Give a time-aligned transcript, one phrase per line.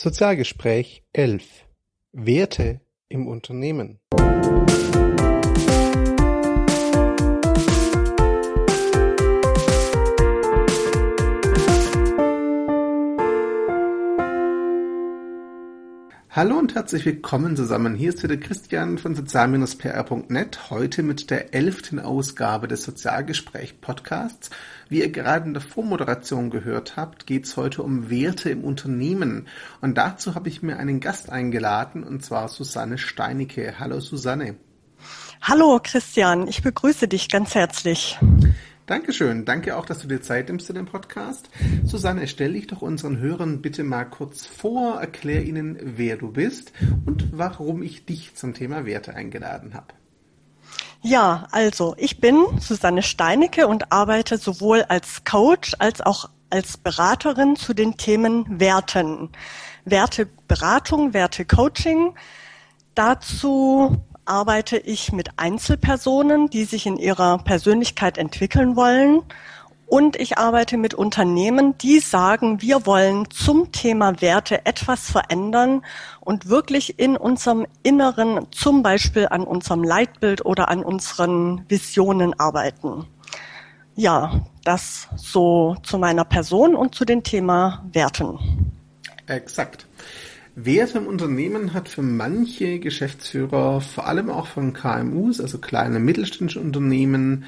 [0.00, 1.42] Sozialgespräch 11
[2.12, 3.98] Werte im Unternehmen
[16.38, 17.96] Hallo und herzlich willkommen zusammen.
[17.96, 24.50] Hier ist wieder Christian von sozial-pr.net, heute mit der elften Ausgabe des Sozialgespräch Podcasts.
[24.88, 29.48] Wie ihr gerade in der Vormoderation gehört habt, geht es heute um Werte im Unternehmen.
[29.80, 33.80] Und dazu habe ich mir einen Gast eingeladen, und zwar Susanne Steinicke.
[33.80, 34.54] Hallo Susanne.
[35.42, 38.16] Hallo Christian, ich begrüße dich ganz herzlich.
[38.88, 39.44] Dankeschön.
[39.44, 41.50] Danke auch, dass du dir Zeit nimmst für den Podcast.
[41.84, 46.72] Susanne, stell dich doch unseren Hörern bitte mal kurz vor, erklär ihnen, wer du bist
[47.04, 49.88] und warum ich dich zum Thema Werte eingeladen habe.
[51.02, 57.56] Ja, also ich bin Susanne Steinecke und arbeite sowohl als Coach als auch als Beraterin
[57.56, 59.28] zu den Themen Werten.
[59.84, 62.14] Werteberatung, Wertecoaching.
[62.94, 63.98] Dazu
[64.28, 69.22] arbeite ich mit Einzelpersonen, die sich in ihrer Persönlichkeit entwickeln wollen.
[69.86, 75.82] Und ich arbeite mit Unternehmen, die sagen, wir wollen zum Thema Werte etwas verändern
[76.20, 83.06] und wirklich in unserem Inneren, zum Beispiel an unserem Leitbild oder an unseren Visionen arbeiten.
[83.94, 88.74] Ja, das so zu meiner Person und zu dem Thema Werten.
[89.26, 89.86] Exakt.
[90.64, 96.58] Wert im Unternehmen hat für manche Geschäftsführer, vor allem auch von KMUs, also kleine mittelständische
[96.58, 97.44] Unternehmen,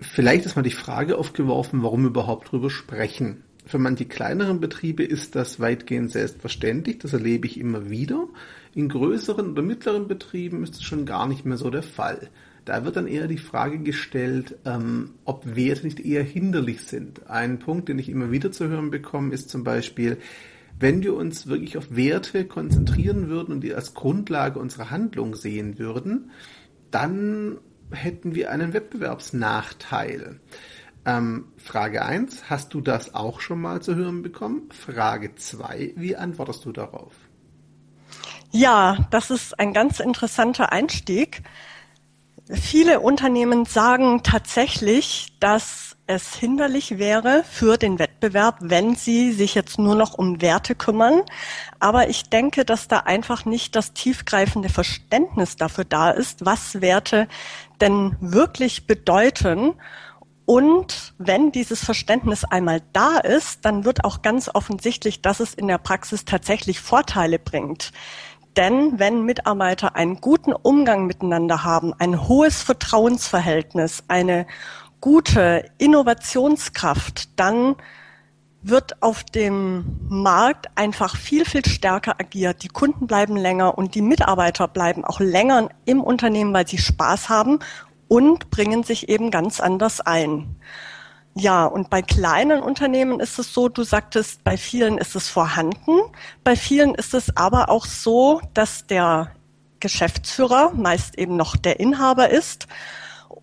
[0.00, 3.44] vielleicht ist mal die Frage aufgeworfen, warum überhaupt drüber sprechen.
[3.66, 8.26] Für manche kleineren Betriebe ist das weitgehend selbstverständlich, das erlebe ich immer wieder.
[8.74, 12.30] In größeren oder mittleren Betrieben ist es schon gar nicht mehr so der Fall.
[12.64, 17.28] Da wird dann eher die Frage gestellt, ähm, ob Werte nicht eher hinderlich sind.
[17.30, 20.18] Ein Punkt, den ich immer wieder zu hören bekomme, ist zum Beispiel,
[20.80, 25.78] wenn wir uns wirklich auf Werte konzentrieren würden und die als Grundlage unserer Handlung sehen
[25.78, 26.30] würden,
[26.90, 27.58] dann
[27.90, 30.40] hätten wir einen Wettbewerbsnachteil.
[31.04, 34.68] Ähm, Frage 1, hast du das auch schon mal zu hören bekommen?
[34.70, 37.12] Frage 2, wie antwortest du darauf?
[38.50, 41.42] Ja, das ist ein ganz interessanter Einstieg.
[42.50, 49.78] Viele Unternehmen sagen tatsächlich, dass es hinderlich wäre für den Wettbewerb, wenn sie sich jetzt
[49.78, 51.20] nur noch um Werte kümmern.
[51.78, 57.28] Aber ich denke, dass da einfach nicht das tiefgreifende Verständnis dafür da ist, was Werte
[57.82, 59.74] denn wirklich bedeuten.
[60.46, 65.68] Und wenn dieses Verständnis einmal da ist, dann wird auch ganz offensichtlich, dass es in
[65.68, 67.92] der Praxis tatsächlich Vorteile bringt.
[68.56, 74.46] Denn wenn Mitarbeiter einen guten Umgang miteinander haben, ein hohes Vertrauensverhältnis, eine
[75.00, 77.76] gute Innovationskraft, dann
[78.62, 82.62] wird auf dem Markt einfach viel, viel stärker agiert.
[82.62, 87.28] Die Kunden bleiben länger und die Mitarbeiter bleiben auch länger im Unternehmen, weil sie Spaß
[87.28, 87.60] haben
[88.08, 90.56] und bringen sich eben ganz anders ein.
[91.34, 96.00] Ja, und bei kleinen Unternehmen ist es so, du sagtest, bei vielen ist es vorhanden.
[96.42, 99.30] Bei vielen ist es aber auch so, dass der
[99.78, 102.66] Geschäftsführer meist eben noch der Inhaber ist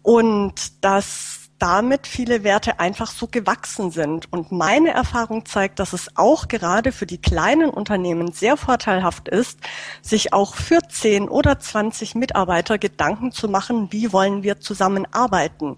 [0.02, 4.32] und dass damit viele Werte einfach so gewachsen sind.
[4.32, 9.58] Und meine Erfahrung zeigt, dass es auch gerade für die kleinen Unternehmen sehr vorteilhaft ist,
[10.04, 15.78] sich auch für 10 oder 20 Mitarbeiter Gedanken zu machen, wie wollen wir zusammenarbeiten.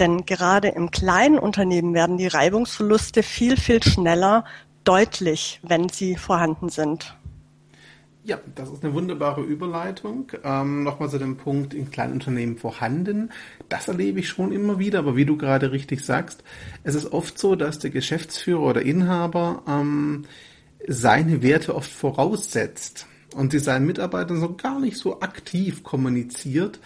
[0.00, 4.44] Denn gerade im kleinen Unternehmen werden die Reibungsverluste viel, viel schneller
[4.82, 7.14] deutlich, wenn sie vorhanden sind.
[8.24, 10.30] Ja, das ist eine wunderbare Überleitung.
[10.44, 13.30] Ähm, Nochmal zu dem Punkt in kleinen Unternehmen vorhanden.
[13.68, 16.44] Das erlebe ich schon immer wieder, aber wie du gerade richtig sagst,
[16.84, 20.24] es ist oft so, dass der Geschäftsführer oder Inhaber ähm,
[20.86, 26.78] seine Werte oft voraussetzt und sie seinen Mitarbeitern so gar nicht so aktiv kommuniziert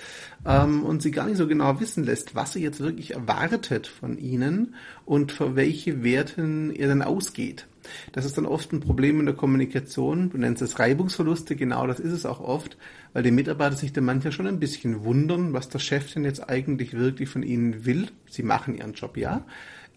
[0.46, 4.18] ähm, und sie gar nicht so genau wissen lässt, was er jetzt wirklich erwartet von
[4.18, 4.74] ihnen
[5.04, 7.66] und für welche Werten er dann ausgeht.
[8.12, 10.30] Das ist dann oft ein Problem in der Kommunikation.
[10.30, 12.76] Du nennst es Reibungsverluste, genau das ist es auch oft,
[13.12, 16.48] weil die Mitarbeiter sich dann manchmal schon ein bisschen wundern, was der Chef denn jetzt
[16.48, 18.08] eigentlich wirklich von ihnen will.
[18.28, 19.44] Sie machen ihren Job, ja.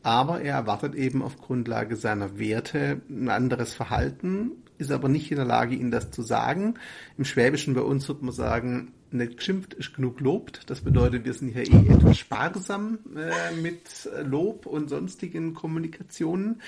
[0.02, 5.38] Aber er erwartet eben auf Grundlage seiner Werte ein anderes Verhalten, ist aber nicht in
[5.38, 6.76] der Lage, ihnen das zu sagen.
[7.18, 10.70] Im Schwäbischen bei uns würde man sagen, nicht geschimpft ist genug lobt.
[10.70, 16.62] Das bedeutet, wir sind hier eh etwas sparsam äh, mit Lob und sonstigen Kommunikationen.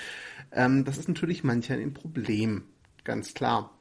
[0.51, 2.63] Ähm, das ist natürlich manchmal ein Problem,
[3.03, 3.77] ganz klar.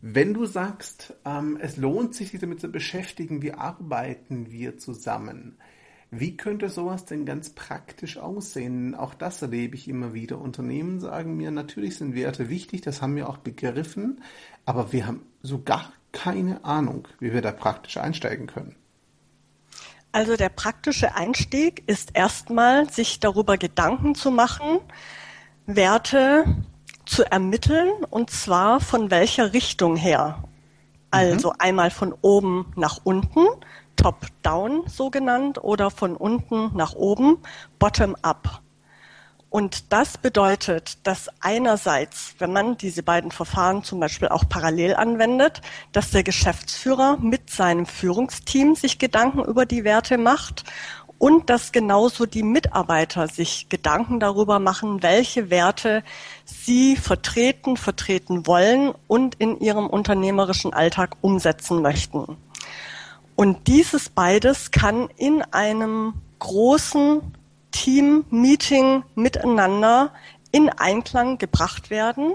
[0.00, 5.58] Wenn du sagst, ähm, es lohnt sich, sich damit zu beschäftigen, wie arbeiten wir zusammen,
[6.10, 8.94] Wie könnte sowas denn ganz praktisch aussehen?
[8.94, 10.38] Auch das erlebe ich immer wieder.
[10.38, 14.22] Unternehmen sagen mir, natürlich sind Werte wichtig, das haben wir auch begriffen,
[14.64, 18.74] aber wir haben so gar keine Ahnung, wie wir da praktisch einsteigen können.
[20.10, 24.80] Also der praktische Einstieg ist erstmal, sich darüber Gedanken zu machen,
[25.66, 26.44] Werte
[27.04, 30.42] zu ermitteln und zwar von welcher Richtung her.
[31.10, 31.56] Also mhm.
[31.58, 33.46] einmal von oben nach unten,
[33.96, 37.38] top-down so genannt, oder von unten nach oben,
[37.78, 38.60] bottom-up.
[39.50, 45.62] Und das bedeutet, dass einerseits, wenn man diese beiden Verfahren zum Beispiel auch parallel anwendet,
[45.92, 50.64] dass der Geschäftsführer mit seinem Führungsteam sich Gedanken über die Werte macht
[51.16, 56.04] und dass genauso die Mitarbeiter sich Gedanken darüber machen, welche Werte
[56.44, 62.36] sie vertreten, vertreten wollen und in ihrem unternehmerischen Alltag umsetzen möchten.
[63.34, 67.37] Und dieses beides kann in einem großen
[67.72, 70.12] Team-Meeting miteinander
[70.52, 72.34] in Einklang gebracht werden,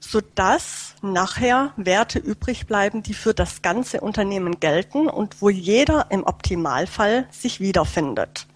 [0.00, 6.24] sodass nachher Werte übrig bleiben, die für das ganze Unternehmen gelten und wo jeder im
[6.24, 8.46] Optimalfall sich wiederfindet.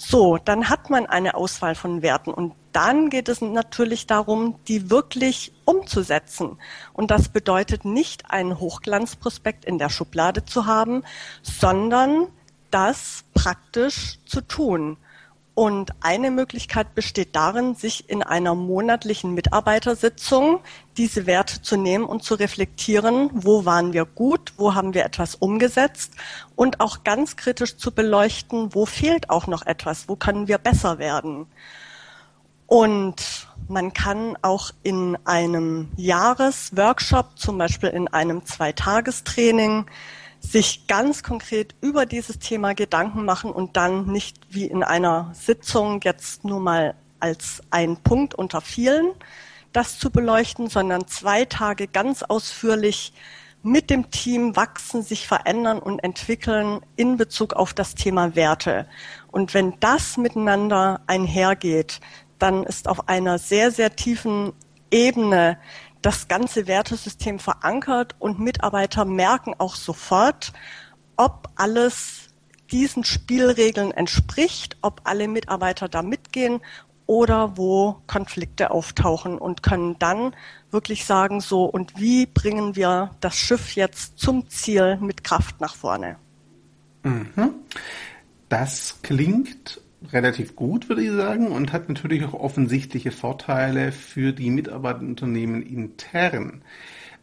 [0.00, 4.90] So, dann hat man eine Auswahl von Werten und dann geht es natürlich darum, die
[4.90, 6.56] wirklich umzusetzen.
[6.92, 11.02] Und das bedeutet nicht einen Hochglanzprospekt in der Schublade zu haben,
[11.42, 12.28] sondern
[12.70, 14.96] das praktisch zu tun.
[15.58, 20.60] Und eine Möglichkeit besteht darin, sich in einer monatlichen Mitarbeitersitzung
[20.96, 25.34] diese Werte zu nehmen und zu reflektieren, wo waren wir gut, wo haben wir etwas
[25.34, 26.12] umgesetzt
[26.54, 31.00] und auch ganz kritisch zu beleuchten, wo fehlt auch noch etwas, wo können wir besser
[31.00, 31.48] werden.
[32.68, 39.86] Und man kann auch in einem Jahresworkshop, zum Beispiel in einem Zweitagestraining,
[40.50, 46.00] sich ganz konkret über dieses Thema Gedanken machen und dann nicht wie in einer Sitzung
[46.02, 49.12] jetzt nur mal als ein Punkt unter vielen
[49.72, 53.12] das zu beleuchten, sondern zwei Tage ganz ausführlich
[53.62, 58.86] mit dem Team wachsen, sich verändern und entwickeln in Bezug auf das Thema Werte.
[59.30, 62.00] Und wenn das miteinander einhergeht,
[62.38, 64.52] dann ist auf einer sehr, sehr tiefen
[64.90, 65.58] Ebene
[66.02, 70.52] das ganze Wertesystem verankert und Mitarbeiter merken auch sofort,
[71.16, 72.28] ob alles
[72.70, 76.60] diesen Spielregeln entspricht, ob alle Mitarbeiter da mitgehen
[77.06, 80.36] oder wo Konflikte auftauchen und können dann
[80.70, 85.74] wirklich sagen, so, und wie bringen wir das Schiff jetzt zum Ziel mit Kraft nach
[85.74, 86.16] vorne?
[87.02, 87.54] Mhm.
[88.50, 89.80] Das klingt
[90.12, 96.62] relativ gut, würde ich sagen, und hat natürlich auch offensichtliche Vorteile für die Mitarbeiterunternehmen intern.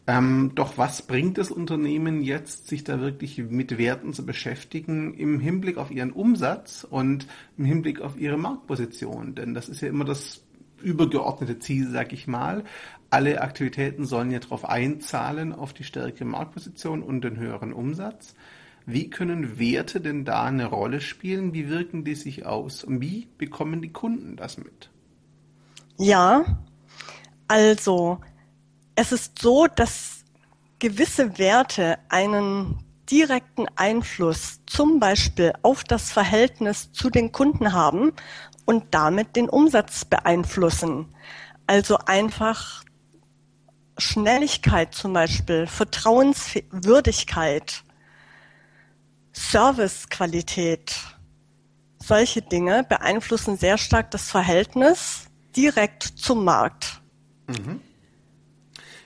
[0.08, 5.40] Ähm, doch was bringt das Unternehmen jetzt, sich da wirklich mit Werten zu beschäftigen im
[5.40, 7.28] Hinblick auf ihren Umsatz und
[7.58, 9.34] im Hinblick auf ihre Marktposition?
[9.34, 10.44] Denn das ist ja immer das
[10.84, 12.64] übergeordnete Ziel, sag ich mal.
[13.10, 18.36] Alle Aktivitäten sollen ja darauf einzahlen, auf die stärkere Marktposition und den höheren Umsatz.
[18.86, 21.54] Wie können Werte denn da eine Rolle spielen?
[21.54, 22.84] Wie wirken die sich aus?
[22.84, 24.92] Und wie bekommen die Kunden das mit?
[25.98, 26.60] Ja,
[27.48, 28.20] also
[28.96, 30.24] es ist so, dass
[30.80, 32.78] gewisse Werte einen
[33.10, 38.14] direkten Einfluss zum Beispiel auf das Verhältnis zu den Kunden haben
[38.66, 41.08] und damit den Umsatz beeinflussen.
[41.68, 42.84] Also einfach
[43.98, 47.84] Schnelligkeit zum Beispiel, Vertrauenswürdigkeit,
[49.36, 50.96] Servicequalität,
[52.02, 57.02] solche Dinge beeinflussen sehr stark das Verhältnis direkt zum Markt.
[57.48, 57.82] Mhm.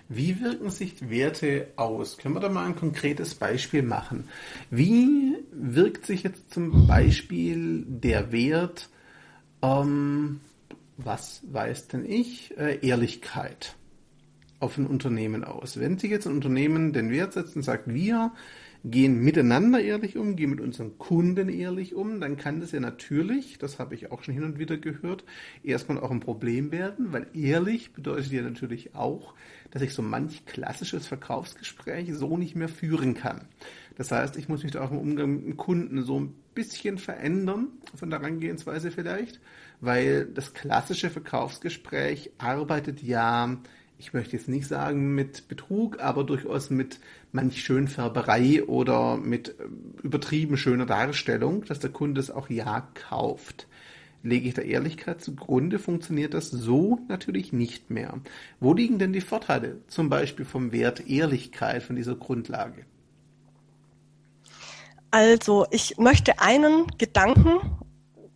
[0.08, 2.18] Wie wirken sich Werte aus?
[2.18, 4.28] Können wir da mal ein konkretes Beispiel machen?
[4.72, 8.90] Wie wirkt sich jetzt zum Beispiel der Wert,
[9.62, 10.42] ähm,
[10.98, 13.76] was weiß denn ich, äh, Ehrlichkeit
[14.60, 15.80] auf ein Unternehmen aus?
[15.80, 18.32] Wenn sich jetzt ein Unternehmen den Wert setzt und sagt, wir
[18.86, 23.58] gehen miteinander ehrlich um, gehen mit unseren Kunden ehrlich um, dann kann das ja natürlich,
[23.58, 25.24] das habe ich auch schon hin und wieder gehört,
[25.64, 29.34] erstmal auch ein Problem werden, weil ehrlich bedeutet ja natürlich auch,
[29.72, 33.48] dass ich so manch klassisches Verkaufsgespräch so nicht mehr führen kann.
[33.96, 36.98] Das heißt, ich muss mich da auch im Umgang mit dem Kunden so ein bisschen
[36.98, 39.42] verändern von der Herangehensweise vielleicht,
[39.82, 43.58] weil das klassische Verkaufsgespräch arbeitet ja
[44.00, 47.00] ich möchte jetzt nicht sagen mit Betrug, aber durchaus mit
[47.34, 49.64] manch Schönfärberei oder mit äh,
[50.02, 53.68] übertrieben schöner Darstellung, dass der Kunde es auch ja kauft.
[54.24, 58.20] Lege ich da Ehrlichkeit zugrunde, funktioniert das so natürlich nicht mehr.
[58.60, 62.86] Wo liegen denn die Vorteile, zum Beispiel vom Wert Ehrlichkeit, von dieser Grundlage?
[65.12, 67.60] Also ich möchte einen Gedanken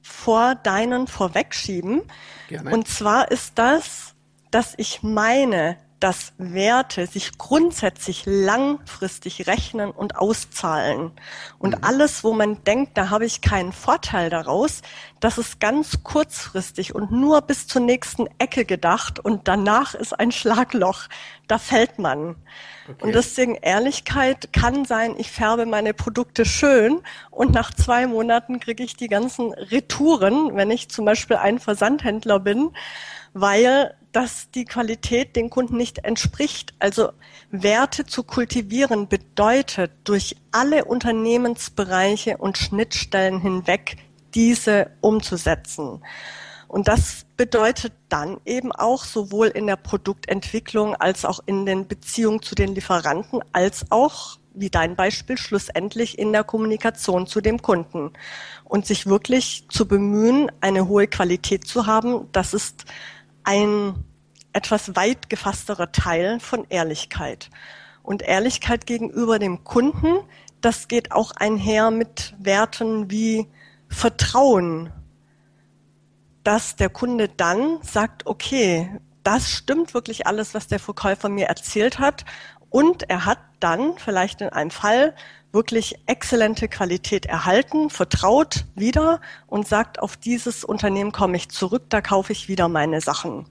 [0.02, 2.02] vor deinen vorwegschieben.
[2.50, 2.72] Gerne.
[2.72, 4.13] Und zwar ist das,
[4.54, 11.12] dass ich meine, dass Werte sich grundsätzlich langfristig rechnen und auszahlen.
[11.60, 11.84] Und mhm.
[11.84, 14.82] alles, wo man denkt, da habe ich keinen Vorteil daraus,
[15.22, 20.34] das ist ganz kurzfristig und nur bis zur nächsten Ecke gedacht und danach ist ein
[20.34, 21.08] Schlagloch.
[21.48, 22.36] Da fällt man.
[22.90, 23.06] Okay.
[23.06, 27.00] Und deswegen Ehrlichkeit kann sein, ich färbe meine Produkte schön
[27.32, 32.42] und nach zwei Monaten kriege ich die ganzen Retouren, wenn ich zum Beispiel ein Versandhändler
[32.42, 32.72] bin,
[33.34, 36.74] weil dass die Qualität den Kunden nicht entspricht.
[36.80, 37.12] Also
[37.52, 43.98] Werte zu kultivieren bedeutet, durch alle Unternehmensbereiche und Schnittstellen hinweg
[44.34, 46.02] diese umzusetzen.
[46.68, 52.42] Und das bedeutet dann eben auch sowohl in der Produktentwicklung als auch in den Beziehungen
[52.42, 58.12] zu den Lieferanten als auch, wie dein Beispiel, schlussendlich in der Kommunikation zu dem Kunden.
[58.64, 62.86] Und sich wirklich zu bemühen, eine hohe Qualität zu haben, das ist
[63.44, 64.04] ein
[64.54, 67.50] etwas weit gefassterer Teil von Ehrlichkeit.
[68.02, 70.20] Und Ehrlichkeit gegenüber dem Kunden,
[70.62, 73.48] das geht auch einher mit Werten wie
[73.88, 74.92] Vertrauen,
[76.44, 82.00] dass der Kunde dann sagt, okay, das stimmt wirklich alles, was der Verkäufer mir erzählt
[82.00, 82.26] hat.
[82.70, 85.16] Und er hat dann vielleicht in einem Fall
[85.54, 92.02] wirklich exzellente Qualität erhalten, vertraut wieder und sagt, auf dieses Unternehmen komme ich zurück, da
[92.02, 93.46] kaufe ich wieder meine Sachen.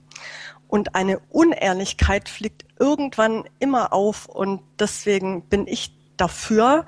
[0.67, 6.87] Und eine Unehrlichkeit fliegt irgendwann immer auf und deswegen bin ich dafür,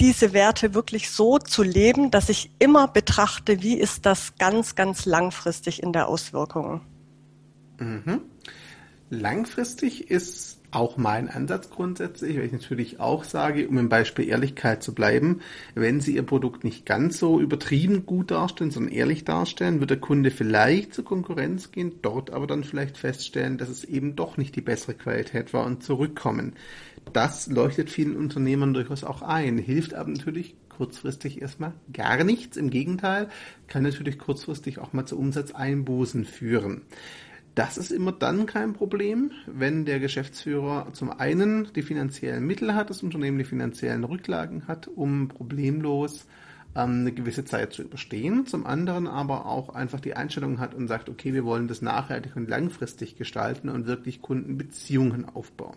[0.00, 5.04] diese Werte wirklich so zu leben, dass ich immer betrachte, wie ist das ganz, ganz
[5.04, 6.80] langfristig in der Auswirkung.
[7.78, 8.22] Mhm.
[9.10, 14.82] Langfristig ist auch mein Ansatz grundsätzlich, weil ich natürlich auch sage, um im Beispiel Ehrlichkeit
[14.82, 15.40] zu bleiben,
[15.74, 20.00] wenn Sie Ihr Produkt nicht ganz so übertrieben gut darstellen, sondern ehrlich darstellen, wird der
[20.00, 24.56] Kunde vielleicht zur Konkurrenz gehen, dort aber dann vielleicht feststellen, dass es eben doch nicht
[24.56, 26.54] die bessere Qualität war und zurückkommen.
[27.12, 32.56] Das leuchtet vielen Unternehmern durchaus auch ein, hilft aber natürlich kurzfristig erstmal gar nichts.
[32.56, 33.28] Im Gegenteil,
[33.68, 36.82] kann natürlich kurzfristig auch mal zu Umsatzeinbußen führen.
[37.54, 42.90] Das ist immer dann kein Problem, wenn der Geschäftsführer zum einen die finanziellen Mittel hat,
[42.90, 46.26] das Unternehmen die finanziellen Rücklagen hat, um problemlos
[46.74, 48.46] ähm, eine gewisse Zeit zu überstehen.
[48.46, 52.34] Zum anderen aber auch einfach die Einstellung hat und sagt, okay, wir wollen das nachhaltig
[52.34, 55.76] und langfristig gestalten und wirklich Kundenbeziehungen aufbauen.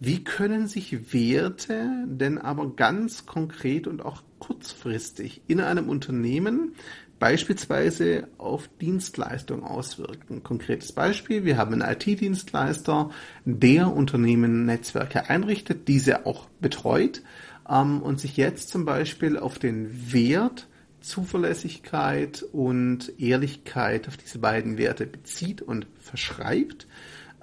[0.00, 6.74] Wie können sich Werte denn aber ganz konkret und auch kurzfristig in einem Unternehmen
[7.22, 10.42] beispielsweise auf Dienstleistung auswirken.
[10.42, 13.10] Konkretes Beispiel, wir haben einen IT-Dienstleister,
[13.44, 17.22] der Unternehmen Netzwerke einrichtet, diese auch betreut
[17.70, 20.66] ähm, und sich jetzt zum Beispiel auf den Wert
[20.98, 26.88] Zuverlässigkeit und Ehrlichkeit auf diese beiden Werte bezieht und verschreibt.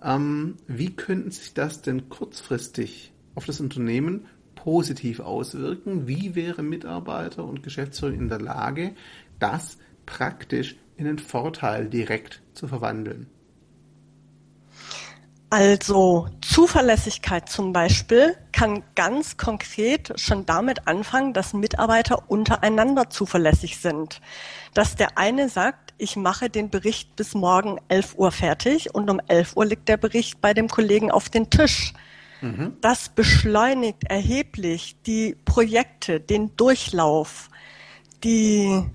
[0.04, 4.26] Ähm, wie könnten sich das denn kurzfristig auf das Unternehmen
[4.64, 6.08] positiv auswirken?
[6.08, 8.92] Wie wäre Mitarbeiter und Geschäftsführer in der Lage,
[9.39, 13.27] das praktisch in den Vorteil direkt zu verwandeln?
[15.51, 24.22] Also Zuverlässigkeit zum Beispiel kann ganz konkret schon damit anfangen, dass Mitarbeiter untereinander zuverlässig sind.
[24.75, 29.19] Dass der eine sagt, ich mache den Bericht bis morgen 11 Uhr fertig und um
[29.27, 31.93] 11 Uhr liegt der Bericht bei dem Kollegen auf den Tisch.
[32.41, 32.77] Mhm.
[32.81, 37.50] Das beschleunigt erheblich die Projekte, den Durchlauf,
[38.24, 38.86] die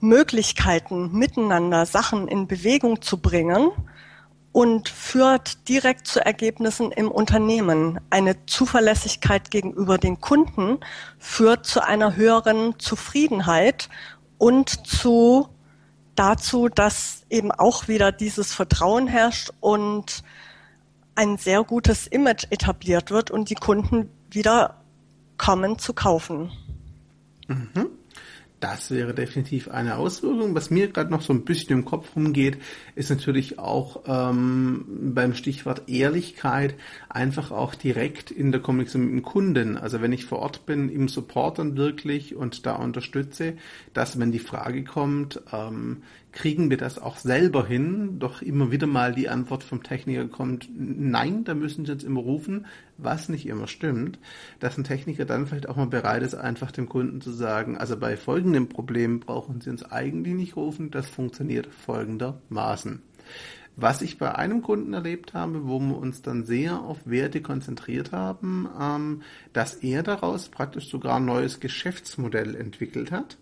[0.00, 3.70] Möglichkeiten, miteinander Sachen in Bewegung zu bringen
[4.52, 8.00] und führt direkt zu Ergebnissen im Unternehmen.
[8.10, 10.78] Eine Zuverlässigkeit gegenüber den Kunden
[11.18, 13.88] führt zu einer höheren Zufriedenheit
[14.38, 15.48] und zu
[16.14, 20.22] dazu, dass eben auch wieder dieses Vertrauen herrscht und
[21.14, 24.82] ein sehr gutes Image etabliert wird und die Kunden wieder
[25.36, 26.50] kommen zu kaufen.
[27.46, 27.97] Mhm.
[28.60, 30.54] Das wäre definitiv eine Auswirkung.
[30.54, 32.58] Was mir gerade noch so ein bisschen im Kopf rumgeht,
[32.96, 34.84] ist natürlich auch ähm,
[35.14, 36.74] beim Stichwort Ehrlichkeit
[37.08, 39.76] einfach auch direkt in der Kommunikation mit dem Kunden.
[39.76, 43.54] Also wenn ich vor Ort bin, im Support dann wirklich und da unterstütze,
[43.94, 46.02] dass wenn die Frage kommt, ähm,
[46.38, 50.68] kriegen wir das auch selber hin, doch immer wieder mal die Antwort vom Techniker kommt,
[50.72, 52.66] nein, da müssen Sie jetzt immer rufen,
[52.96, 54.20] was nicht immer stimmt,
[54.60, 57.96] dass ein Techniker dann vielleicht auch mal bereit ist, einfach dem Kunden zu sagen, also
[57.96, 63.02] bei folgendem Problem brauchen Sie uns eigentlich nicht rufen, das funktioniert folgendermaßen.
[63.74, 68.12] Was ich bei einem Kunden erlebt habe, wo wir uns dann sehr auf Werte konzentriert
[68.12, 73.38] haben, ähm, dass er daraus praktisch sogar ein neues Geschäftsmodell entwickelt hat.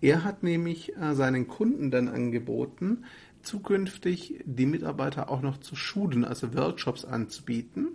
[0.00, 3.04] Er hat nämlich äh, seinen Kunden dann angeboten,
[3.42, 7.88] zukünftig die Mitarbeiter auch noch zu schulen, also Workshops anzubieten,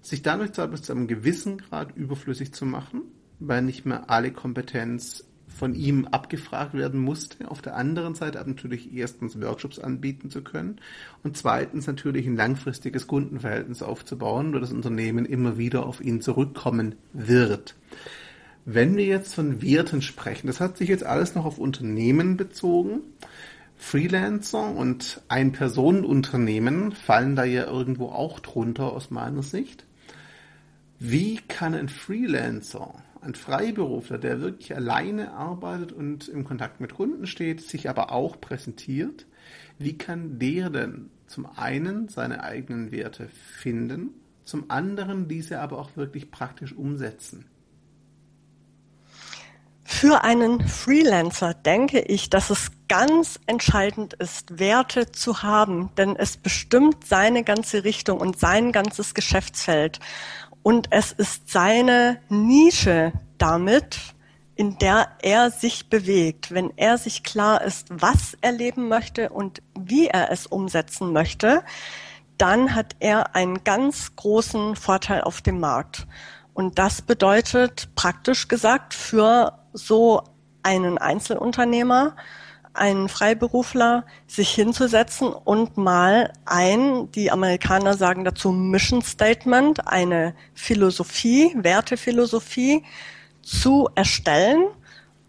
[0.00, 3.02] sich dadurch zwar bis zu einem gewissen Grad überflüssig zu machen,
[3.38, 7.50] weil nicht mehr alle Kompetenz von ihm abgefragt werden musste.
[7.50, 10.80] Auf der anderen Seite aber natürlich erstens Workshops anbieten zu können
[11.22, 16.96] und zweitens natürlich ein langfristiges Kundenverhältnis aufzubauen, wo das Unternehmen immer wieder auf ihn zurückkommen
[17.12, 17.74] wird.
[18.70, 23.00] Wenn wir jetzt von Werten sprechen, das hat sich jetzt alles noch auf Unternehmen bezogen.
[23.78, 29.86] Freelancer und Ein-Personen-Unternehmen fallen da ja irgendwo auch drunter aus meiner Sicht.
[30.98, 37.26] Wie kann ein Freelancer ein Freiberufler, der wirklich alleine arbeitet und im Kontakt mit Kunden
[37.26, 39.24] steht, sich aber auch präsentiert,
[39.78, 44.10] wie kann der denn zum einen seine eigenen Werte finden,
[44.44, 47.46] zum anderen diese aber auch wirklich praktisch umsetzen?
[49.90, 56.36] Für einen Freelancer denke ich, dass es ganz entscheidend ist, Werte zu haben, denn es
[56.36, 59.98] bestimmt seine ganze Richtung und sein ganzes Geschäftsfeld.
[60.62, 63.98] Und es ist seine Nische damit,
[64.56, 66.52] in der er sich bewegt.
[66.52, 71.64] Wenn er sich klar ist, was er leben möchte und wie er es umsetzen möchte,
[72.36, 76.06] dann hat er einen ganz großen Vorteil auf dem Markt.
[76.52, 80.22] Und das bedeutet praktisch gesagt für so
[80.62, 82.16] einen Einzelunternehmer,
[82.74, 91.54] einen Freiberufler sich hinzusetzen und mal ein, die Amerikaner sagen dazu Mission Statement, eine Philosophie,
[91.56, 92.84] Wertephilosophie
[93.42, 94.66] zu erstellen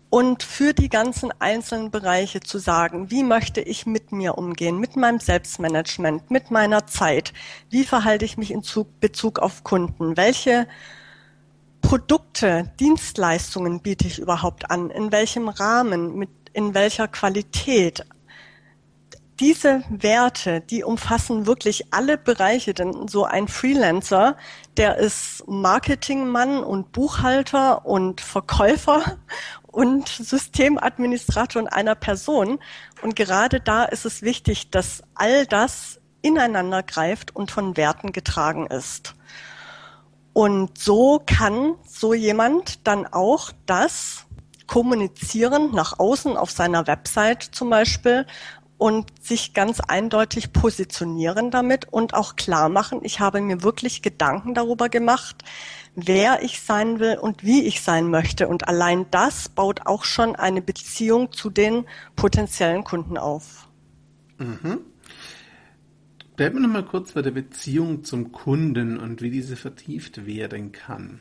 [0.09, 4.95] und für die ganzen einzelnen Bereiche zu sagen, wie möchte ich mit mir umgehen, mit
[4.95, 7.33] meinem Selbstmanagement, mit meiner Zeit,
[7.69, 8.63] wie verhalte ich mich in
[8.99, 10.67] Bezug auf Kunden, welche
[11.89, 18.05] Produkte, Dienstleistungen biete ich überhaupt an, in welchem Rahmen, mit in welcher Qualität.
[19.39, 24.37] Diese Werte, die umfassen wirklich alle Bereiche, denn so ein Freelancer,
[24.77, 29.17] der ist Marketingmann und Buchhalter und Verkäufer
[29.63, 32.59] und Systemadministrator in einer Person.
[33.01, 38.67] Und gerade da ist es wichtig, dass all das ineinander greift und von Werten getragen
[38.67, 39.15] ist.
[40.33, 44.25] Und so kann so jemand dann auch das
[44.67, 48.25] kommunizieren nach außen auf seiner Website zum Beispiel
[48.77, 54.53] und sich ganz eindeutig positionieren damit und auch klar machen, ich habe mir wirklich Gedanken
[54.53, 55.43] darüber gemacht,
[55.95, 58.47] wer ich sein will und wie ich sein möchte.
[58.47, 63.67] Und allein das baut auch schon eine Beziehung zu den potenziellen Kunden auf.
[64.37, 64.79] Mhm.
[66.39, 71.19] Bleiben wir nochmal kurz bei der Beziehung zum Kunden und wie diese vertieft werden kann.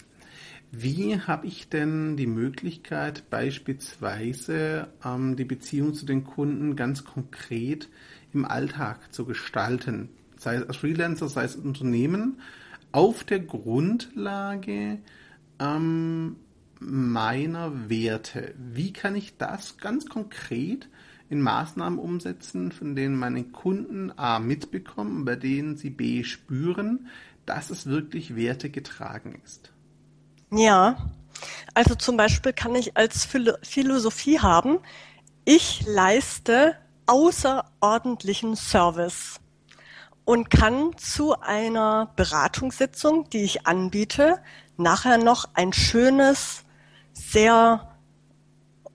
[0.70, 7.88] Wie habe ich denn die Möglichkeit, beispielsweise ähm, die Beziehung zu den Kunden ganz konkret
[8.32, 10.08] im Alltag zu gestalten?
[10.36, 12.40] Sei es als Freelancer, sei es als Unternehmen,
[12.92, 14.98] auf der Grundlage
[15.58, 16.36] ähm,
[16.78, 18.54] meiner Werte.
[18.56, 20.88] Wie kann ich das ganz konkret
[21.30, 27.08] in Maßnahmen umsetzen, von denen meine Kunden A mitbekommen, bei denen sie B spüren,
[27.46, 29.72] dass es wirklich Werte getragen ist?
[30.50, 30.96] Ja,
[31.74, 33.26] also zum Beispiel kann ich als
[33.62, 34.78] Philosophie haben,
[35.44, 39.40] ich leiste außerordentlichen Service
[40.24, 44.40] und kann zu einer Beratungssitzung, die ich anbiete,
[44.76, 46.64] nachher noch ein schönes,
[47.14, 47.87] sehr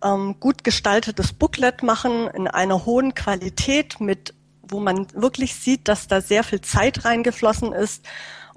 [0.04, 6.08] ähm, gut gestaltetes Booklet machen in einer hohen Qualität mit, wo man wirklich sieht, dass
[6.08, 8.06] da sehr viel Zeit reingeflossen ist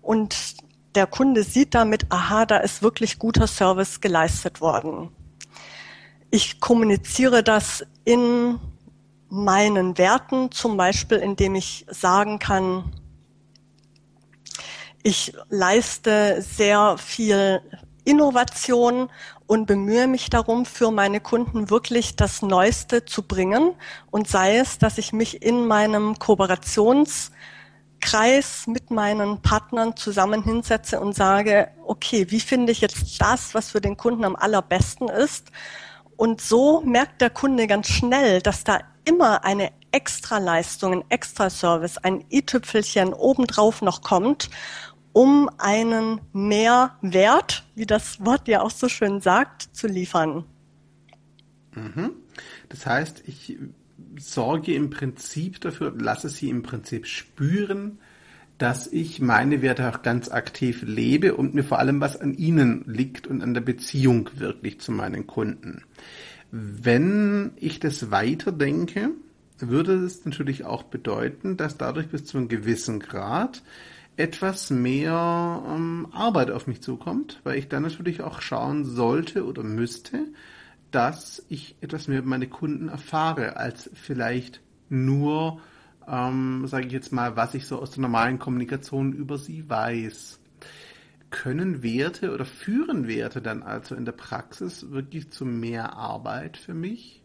[0.03, 0.57] und
[0.95, 5.11] der Kunde sieht damit, aha, da ist wirklich guter Service geleistet worden.
[6.31, 8.59] Ich kommuniziere das in
[9.29, 12.93] meinen Werten, zum Beispiel indem ich sagen kann,
[15.03, 17.61] ich leiste sehr viel
[18.07, 19.11] Innovation
[19.47, 23.75] und bemühe mich darum, für meine Kunden wirklich das Neueste zu bringen.
[24.11, 27.31] Und sei es, dass ich mich in meinem Kooperations-
[28.01, 33.71] Kreis mit meinen Partnern zusammen hinsetze und sage, okay, wie finde ich jetzt das, was
[33.71, 35.51] für den Kunden am allerbesten ist?
[36.17, 42.25] Und so merkt der Kunde ganz schnell, dass da immer eine Extraleistung, ein Extraservice, ein
[42.31, 44.51] i-Tüpfelchen obendrauf noch kommt,
[45.17, 50.45] um einen Mehrwert, wie das Wort ja auch so schön sagt, zu liefern.
[51.75, 52.11] Mhm.
[52.69, 53.57] Das heißt, ich
[54.19, 57.99] sorge im Prinzip dafür, lasse sie im Prinzip spüren,
[58.59, 62.85] dass ich meine Werte auch ganz aktiv lebe und mir vor allem was an ihnen
[62.87, 65.85] liegt und an der Beziehung wirklich zu meinen Kunden.
[66.51, 69.13] Wenn ich das weiterdenke,
[69.61, 73.63] würde es natürlich auch bedeuten, dass dadurch bis zu einem gewissen Grad
[74.17, 79.63] etwas mehr ähm, Arbeit auf mich zukommt, weil ich dann natürlich auch schauen sollte oder
[79.63, 80.27] müsste,
[80.91, 85.61] dass ich etwas mehr über meine Kunden erfahre, als vielleicht nur,
[86.09, 90.41] ähm, sage ich jetzt mal, was ich so aus der normalen Kommunikation über sie weiß.
[91.29, 96.73] Können Werte oder führen Werte dann also in der Praxis wirklich zu mehr Arbeit für
[96.73, 97.23] mich?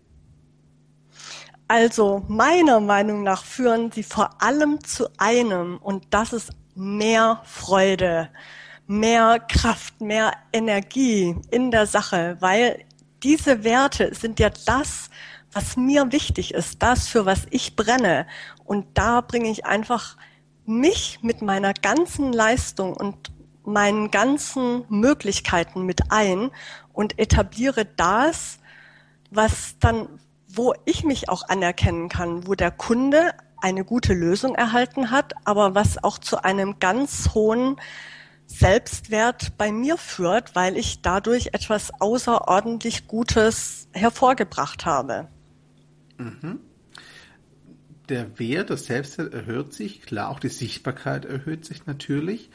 [1.68, 6.52] Also meiner Meinung nach führen sie vor allem zu einem und das ist
[6.82, 8.30] mehr Freude,
[8.88, 12.84] mehr Kraft, mehr Energie in der Sache, weil
[13.22, 15.12] diese Werte sind ja das,
[15.54, 18.26] was mir wichtig ist, das, für was ich brenne.
[18.66, 20.18] Und da bringe ich einfach
[20.66, 23.32] mich mit meiner ganzen Leistung und
[23.64, 26.50] meinen ganzen Möglichkeiten mit ein
[26.94, 28.58] und etabliere das,
[29.30, 30.08] was dann,
[30.48, 35.76] wo ich mich auch anerkennen kann, wo der Kunde eine gute Lösung erhalten hat, aber
[35.76, 37.78] was auch zu einem ganz hohen
[38.48, 45.28] Selbstwert bei mir führt, weil ich dadurch etwas außerordentlich Gutes hervorgebracht habe.
[46.18, 46.60] Mhm.
[48.10, 52.50] Der Wert, das Selbstwert erhöht sich, klar, auch die Sichtbarkeit erhöht sich natürlich,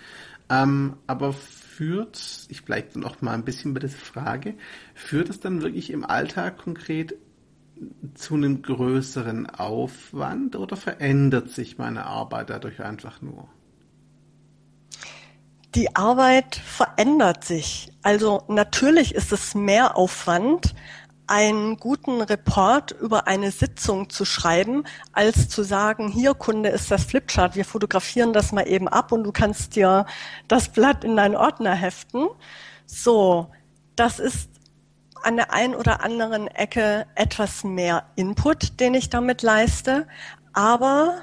[0.51, 4.55] ähm, aber führt, ich bleibe noch mal ein bisschen bei dieser Frage,
[4.95, 7.15] führt es dann wirklich im Alltag konkret
[8.15, 13.49] zu einem größeren Aufwand oder verändert sich meine Arbeit dadurch einfach nur?
[15.75, 17.93] Die Arbeit verändert sich.
[18.03, 20.75] Also natürlich ist es mehr Aufwand,
[21.27, 27.05] einen guten Report über eine Sitzung zu schreiben, als zu sagen, hier Kunde ist das
[27.05, 30.07] Flipchart, wir fotografieren das mal eben ab und du kannst dir
[30.49, 32.29] das Blatt in deinen Ordner heften.
[32.87, 33.51] So,
[33.97, 34.51] das ist
[35.23, 40.07] an der einen oder anderen Ecke etwas mehr Input, den ich damit leiste,
[40.53, 41.23] aber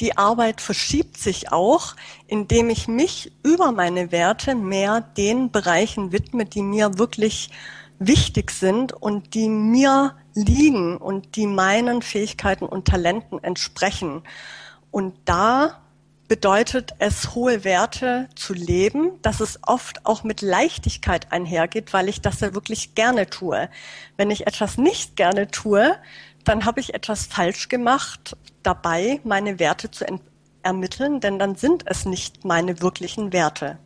[0.00, 1.94] die Arbeit verschiebt sich auch,
[2.26, 7.50] indem ich mich über meine Werte mehr den Bereichen widme, die mir wirklich
[7.98, 14.22] wichtig sind und die mir liegen und die meinen Fähigkeiten und Talenten entsprechen.
[14.90, 15.80] Und da
[16.30, 22.20] bedeutet es, hohe Werte zu leben, dass es oft auch mit Leichtigkeit einhergeht, weil ich
[22.20, 23.68] das ja wirklich gerne tue.
[24.16, 25.96] Wenn ich etwas nicht gerne tue,
[26.44, 30.06] dann habe ich etwas falsch gemacht dabei, meine Werte zu
[30.62, 33.80] ermitteln, denn dann sind es nicht meine wirklichen Werte.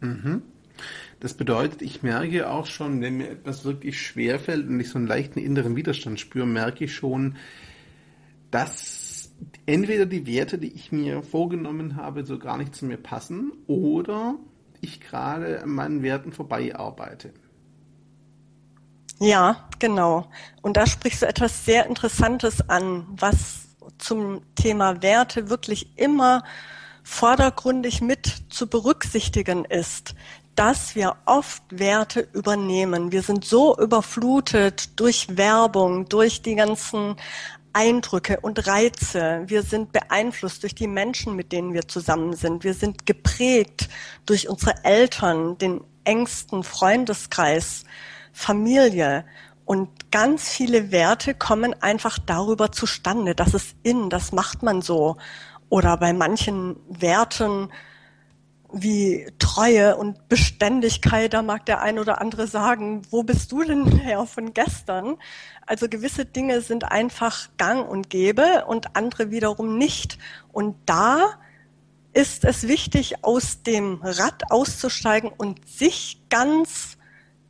[0.00, 0.42] Mhm.
[1.20, 4.98] Das bedeutet, ich merke auch schon, wenn mir etwas wirklich schwer fällt und ich so
[4.98, 7.36] einen leichten inneren Widerstand spüre, merke ich schon,
[8.50, 9.03] dass
[9.66, 14.36] entweder die Werte, die ich mir vorgenommen habe, so gar nicht zu mir passen oder
[14.80, 17.32] ich gerade an meinen Werten vorbei arbeite.
[19.20, 20.28] Ja, genau.
[20.60, 23.68] Und da sprichst du etwas sehr Interessantes an, was
[23.98, 26.42] zum Thema Werte wirklich immer
[27.02, 30.14] vordergründig mit zu berücksichtigen ist,
[30.54, 33.12] dass wir oft Werte übernehmen.
[33.12, 37.16] Wir sind so überflutet durch Werbung, durch die ganzen
[37.74, 39.42] Eindrücke und Reize.
[39.46, 42.64] Wir sind beeinflusst durch die Menschen, mit denen wir zusammen sind.
[42.64, 43.88] Wir sind geprägt
[44.24, 47.84] durch unsere Eltern, den engsten Freundeskreis,
[48.32, 49.24] Familie.
[49.64, 53.34] Und ganz viele Werte kommen einfach darüber zustande.
[53.34, 55.16] Das ist in, das macht man so.
[55.68, 57.70] Oder bei manchen Werten
[58.74, 63.86] wie Treue und Beständigkeit, da mag der ein oder andere sagen, wo bist du denn
[63.98, 65.16] her von gestern?
[65.66, 70.18] Also gewisse Dinge sind einfach gang und gäbe und andere wiederum nicht.
[70.52, 71.38] Und da
[72.12, 76.93] ist es wichtig, aus dem Rad auszusteigen und sich ganz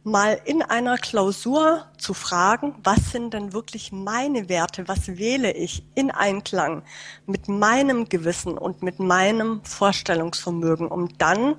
[0.04, 5.82] mal in einer Klausur zu fragen, was sind denn wirklich meine Werte, was wähle ich
[5.94, 6.82] in Einklang
[7.26, 11.56] mit meinem Gewissen und mit meinem Vorstellungsvermögen, um dann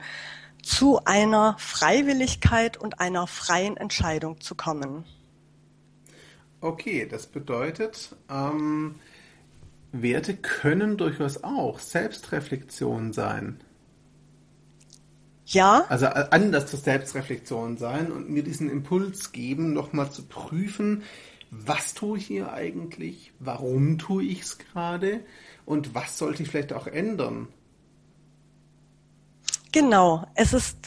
[0.62, 5.06] zu einer Freiwilligkeit und einer freien Entscheidung zu kommen.
[6.62, 8.96] Okay, das bedeutet, ähm,
[9.92, 13.60] Werte können durchaus auch Selbstreflexion sein.
[15.46, 15.86] Ja.
[15.90, 21.04] Also äh, anders zur Selbstreflexion sein und mir diesen Impuls geben, nochmal zu prüfen,
[21.52, 25.22] was tue ich hier eigentlich, warum tue ich es gerade
[25.66, 27.48] und was sollte ich vielleicht auch ändern.
[29.72, 30.78] Genau, es ist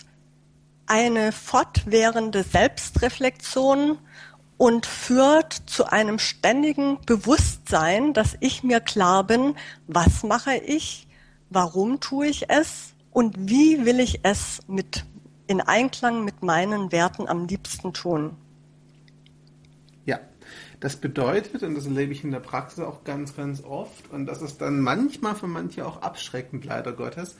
[0.86, 3.98] eine fortwährende Selbstreflexion
[4.56, 9.54] und führt zu einem ständigen Bewusstsein, dass ich mir klar bin,
[9.86, 11.06] was mache ich,
[11.50, 15.04] warum tue ich es und wie will ich es mit
[15.48, 18.36] in Einklang mit meinen Werten am liebsten tun.
[20.04, 20.20] Ja,
[20.78, 24.40] das bedeutet, und das erlebe ich in der Praxis auch ganz, ganz oft, und das
[24.40, 27.36] ist dann manchmal für manche auch abschreckend, leider Gottes,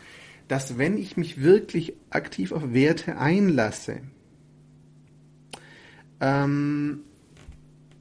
[0.48, 4.00] dass wenn ich mich wirklich aktiv auf Werte einlasse,
[6.20, 7.04] ähm,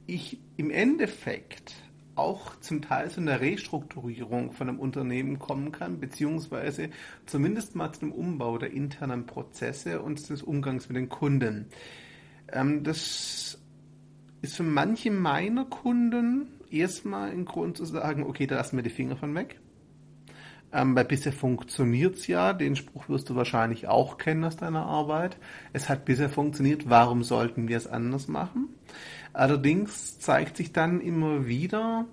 [0.08, 1.74] ich im Endeffekt
[2.18, 6.90] auch zum Teil zu einer Restrukturierung von einem Unternehmen kommen kann, beziehungsweise
[7.26, 11.66] zumindest mal zu einem Umbau der internen Prozesse und des Umgangs mit den Kunden.
[12.52, 13.58] Ähm, das
[14.42, 18.90] ist für manche meiner Kunden erstmal ein Grund zu sagen, okay, da lassen wir die
[18.90, 19.60] Finger von weg.
[20.70, 25.38] Ähm, weil bisher funktioniert's ja, den Spruch wirst du wahrscheinlich auch kennen aus deiner Arbeit.
[25.72, 28.68] Es hat bisher funktioniert, warum sollten wir es anders machen?
[29.32, 32.06] Allerdings zeigt sich dann immer wieder,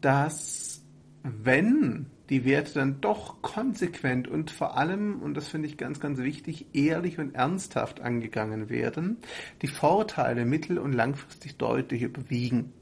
[0.00, 0.82] dass
[1.22, 6.18] wenn die Werte dann doch konsequent und vor allem, und das finde ich ganz, ganz
[6.20, 9.18] wichtig, ehrlich und ernsthaft angegangen werden,
[9.62, 12.72] die Vorteile mittel- und langfristig deutlich überwiegen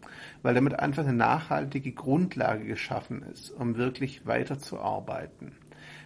[0.42, 5.53] weil damit einfach eine nachhaltige Grundlage geschaffen ist, um wirklich weiterzuarbeiten.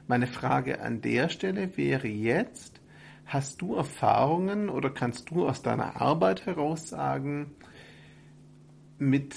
[0.06, 2.80] Meine Frage an der Stelle wäre jetzt,
[3.26, 7.52] hast du Erfahrungen oder kannst du aus deiner Arbeit heraus sagen,
[8.98, 9.34] mit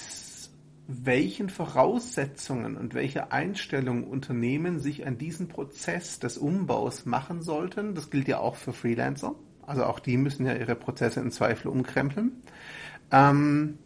[0.88, 7.94] welchen Voraussetzungen und welche Einstellungen Unternehmen sich an diesen Prozess des Umbaus machen sollten.
[7.94, 9.34] Das gilt ja auch für Freelancer.
[9.66, 12.40] Also auch die müssen ja ihre Prozesse in Zweifel umkrempeln.
[13.10, 13.78] Ähm,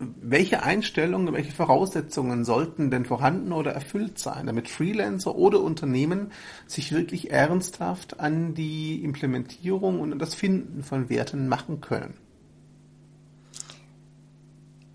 [0.00, 6.32] welche Einstellungen, welche Voraussetzungen sollten denn vorhanden oder erfüllt sein, damit Freelancer oder Unternehmen
[6.66, 12.14] sich wirklich ernsthaft an die Implementierung und an das Finden von Werten machen können?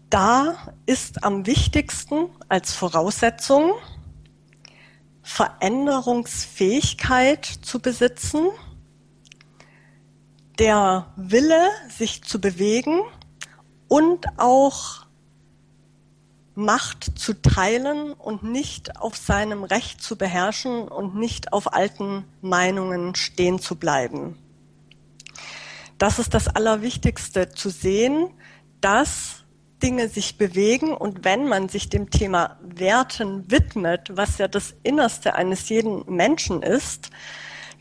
[0.09, 0.55] Da
[0.87, 3.73] ist am wichtigsten als Voraussetzung
[5.21, 8.47] Veränderungsfähigkeit zu besitzen,
[10.57, 13.01] der Wille, sich zu bewegen
[13.95, 15.05] und auch
[16.53, 23.15] Macht zu teilen und nicht auf seinem Recht zu beherrschen und nicht auf alten Meinungen
[23.15, 24.37] stehen zu bleiben.
[25.97, 28.31] Das ist das Allerwichtigste zu sehen,
[28.81, 29.45] dass
[29.81, 35.35] Dinge sich bewegen und wenn man sich dem Thema Werten widmet, was ja das Innerste
[35.35, 37.11] eines jeden Menschen ist,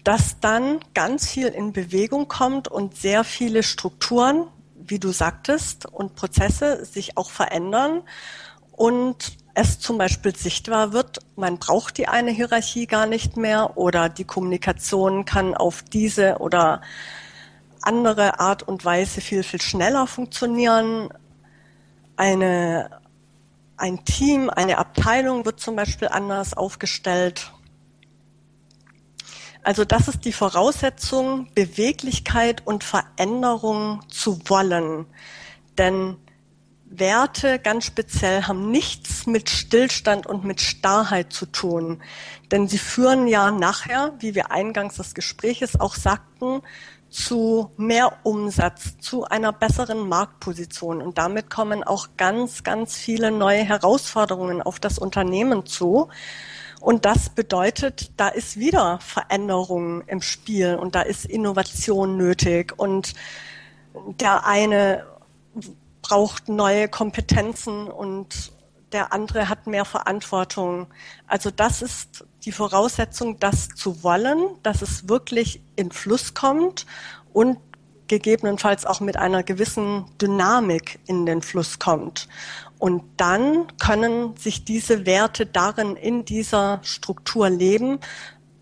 [0.05, 4.47] dass dann ganz viel in Bewegung kommt und sehr viele Strukturen,
[4.87, 8.03] wie du sagtest, und Prozesse sich auch verändern
[8.73, 14.09] und es zum Beispiel sichtbar wird, man braucht die eine Hierarchie gar nicht mehr oder
[14.09, 16.83] die Kommunikation kann auf diese oder
[17.83, 21.09] andere Art und Weise viel, viel schneller funktionieren.
[22.17, 22.91] Eine,
[23.77, 27.54] ein Team, eine Abteilung wird zum Beispiel anders aufgestellt
[29.65, 35.07] also das ist die Voraussetzung, Beweglichkeit und Veränderung zu wollen.
[35.79, 36.17] Denn
[36.87, 42.03] Werte ganz speziell haben nichts mit Stillstand und mit Starrheit zu tun.
[42.53, 46.63] Denn sie führen ja nachher, wie wir eingangs des Gespräches auch sagten,
[47.11, 51.01] zu mehr Umsatz, zu einer besseren Marktposition.
[51.01, 56.09] Und damit kommen auch ganz, ganz viele neue Herausforderungen auf das Unternehmen zu.
[56.85, 63.15] Und das bedeutet, da ist wieder Veränderung im Spiel und da ist Innovation nötig und
[64.21, 65.07] der eine
[66.03, 68.53] braucht neue Kompetenzen und
[68.93, 70.89] der andere hat mehr Verantwortung.
[71.27, 76.85] Also das ist die Voraussetzung, das zu wollen, dass es wirklich in Fluss kommt
[77.33, 77.57] und
[78.09, 82.29] gegebenenfalls auch mit einer gewissen Dynamik in den Fluss kommt.
[82.79, 87.99] Und dann können sich diese Werte darin in dieser Struktur leben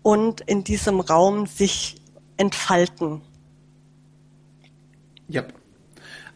[0.01, 1.97] und in diesem Raum sich
[2.37, 3.21] entfalten.
[5.27, 5.43] Ja.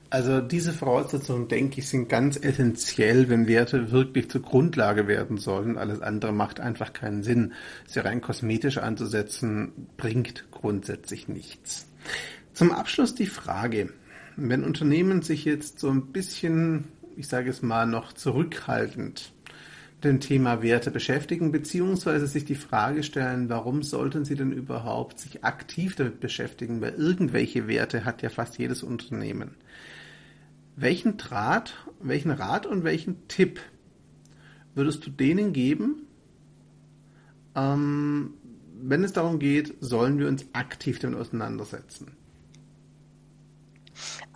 [0.10, 5.78] Also diese Voraussetzungen, denke ich, sind ganz essentiell, wenn Werte wirklich zur Grundlage werden sollen.
[5.78, 7.52] Alles andere macht einfach keinen Sinn.
[7.86, 11.88] Sie rein kosmetisch anzusetzen, bringt grundsätzlich nichts.
[12.54, 13.90] Zum Abschluss die Frage,
[14.38, 16.86] wenn Unternehmen sich jetzt so ein bisschen
[17.18, 19.34] ich sage es mal, noch zurückhaltend
[20.04, 25.44] dem Thema Werte beschäftigen, beziehungsweise sich die Frage stellen, warum sollten sie denn überhaupt sich
[25.44, 29.56] aktiv damit beschäftigen, weil irgendwelche Werte hat ja fast jedes Unternehmen.
[30.76, 33.60] Welchen Draht, welchen Rat und welchen Tipp
[34.76, 36.04] würdest du denen geben,
[37.56, 38.36] ähm,
[38.80, 42.17] wenn es darum geht, sollen wir uns aktiv damit auseinandersetzen?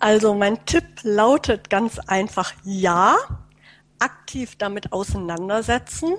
[0.02, 3.14] Also mein Tipp lautet ganz einfach ja,
[4.00, 6.14] aktiv damit auseinandersetzen,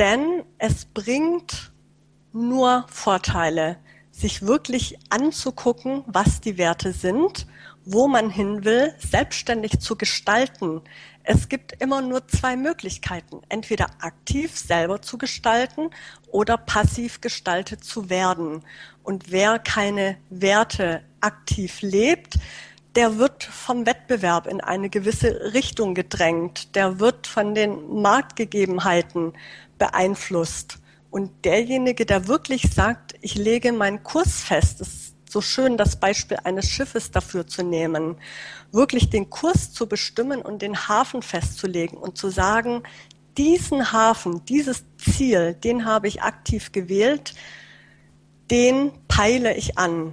[0.00, 1.70] denn es bringt
[2.32, 3.76] nur Vorteile,
[4.10, 7.46] sich wirklich anzugucken, was die Werte sind,
[7.84, 10.82] wo man hin will, selbstständig zu gestalten.
[11.22, 15.90] Es gibt immer nur zwei Möglichkeiten, entweder aktiv selber zu gestalten
[16.32, 18.64] oder passiv gestaltet zu werden.
[19.04, 22.38] Und wer keine Werte aktiv lebt,
[22.94, 29.32] der wird vom Wettbewerb in eine gewisse Richtung gedrängt, der wird von den Marktgegebenheiten
[29.78, 30.78] beeinflusst.
[31.10, 35.96] Und derjenige, der wirklich sagt, ich lege meinen Kurs fest, es ist so schön das
[35.96, 38.16] Beispiel eines Schiffes dafür zu nehmen,
[38.70, 42.82] wirklich den Kurs zu bestimmen und den Hafen festzulegen und zu sagen,
[43.38, 47.34] diesen Hafen, dieses Ziel, den habe ich aktiv gewählt,
[48.50, 50.12] den peile ich an.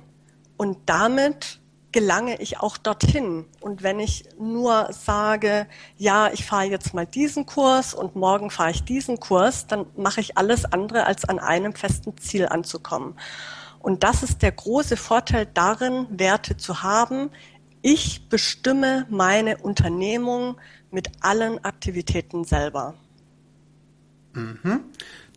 [0.56, 1.59] Und damit
[1.92, 3.46] gelange ich auch dorthin.
[3.62, 8.72] Und wenn ich nur sage, ja, ich fahre jetzt mal diesen Kurs und morgen fahre
[8.72, 13.16] ich diesen Kurs, dann mache ich alles andere, als an einem festen Ziel anzukommen.
[13.80, 17.32] Und das ist der große Vorteil darin, Werte zu haben.
[17.82, 20.58] Ich bestimme meine Unternehmung
[20.92, 22.94] mit allen Aktivitäten selber.
[24.34, 24.82] Mhm.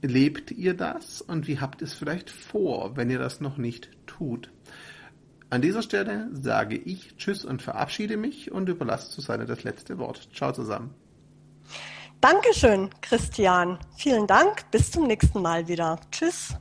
[0.02, 3.90] lebt ihr das und wie habt ihr es vielleicht vor, wenn ihr das noch nicht
[4.06, 4.52] tut?
[5.50, 10.30] An dieser Stelle sage ich Tschüss und verabschiede mich und überlasse Susanne das letzte Wort.
[10.34, 10.94] Ciao zusammen.
[12.22, 13.80] Dankeschön, Christian.
[13.96, 14.70] Vielen Dank.
[14.72, 16.00] Bis zum nächsten Mal wieder.
[16.12, 16.56] Tschüss.